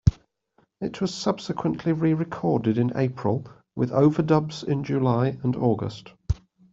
[0.79, 6.11] It was subsequently re-recorded in April, with overdubs in July and August.